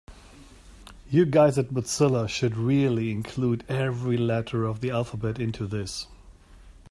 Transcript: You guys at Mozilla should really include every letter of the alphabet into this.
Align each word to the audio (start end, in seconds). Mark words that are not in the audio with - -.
You 1.11 1.27
guys 1.27 1.59
at 1.59 1.69
Mozilla 1.69 2.27
should 2.27 2.57
really 2.57 3.11
include 3.11 3.63
every 3.69 4.17
letter 4.17 4.63
of 4.63 4.79
the 4.81 4.89
alphabet 4.89 5.37
into 5.37 5.67
this. 5.67 6.07